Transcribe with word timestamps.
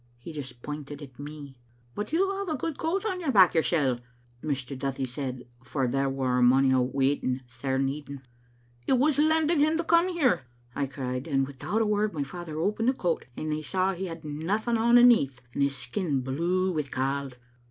He 0.17 0.33
just 0.33 0.63
pointed 0.63 0.99
at 1.03 1.19
me. 1.19 1.59
*But 1.93 2.11
you 2.11 2.31
have 2.31 2.49
a 2.49 2.57
good 2.57 2.79
coat 2.79 3.05
on 3.05 3.19
your 3.21 3.31
back 3.31 3.53
yoursel',' 3.53 3.99
Mr. 4.43 4.75
Duthie 4.75 5.05
said, 5.05 5.45
for 5.61 5.87
there 5.87 6.09
were 6.09 6.41
mony 6.41 6.73
waiting, 6.73 7.41
sair 7.45 7.77
needing. 7.77 8.23
*It 8.87 8.93
was 8.97 9.17
lended 9.19 9.59
him 9.59 9.77
to 9.77 9.83
come 9.83 10.09
here,' 10.09 10.41
I 10.75 10.87
cried, 10.87 11.27
and 11.27 11.45
without 11.45 11.83
a 11.83 11.85
word 11.85 12.15
my 12.15 12.23
father 12.23 12.57
opened 12.59 12.89
the 12.89 12.93
coat, 12.93 13.25
and 13.37 13.51
they 13.51 13.61
saw 13.61 13.93
he 13.93 14.07
had 14.07 14.25
nothing 14.25 14.75
on 14.79 14.97
aneath, 14.97 15.43
and 15.53 15.61
his 15.61 15.75
skin 15.77 16.21
blue 16.21 16.71
wi 16.73 16.89
'cauld. 16.89 17.35